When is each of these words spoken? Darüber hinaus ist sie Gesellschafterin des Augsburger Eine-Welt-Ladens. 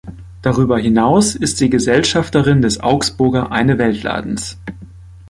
Darüber 0.41 0.79
hinaus 0.79 1.35
ist 1.35 1.57
sie 1.59 1.69
Gesellschafterin 1.69 2.63
des 2.63 2.79
Augsburger 2.81 3.51
Eine-Welt-Ladens. 3.51 4.57